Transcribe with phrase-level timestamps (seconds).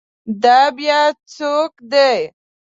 [0.43, 1.01] دا بیا
[1.35, 2.13] څوک دی؟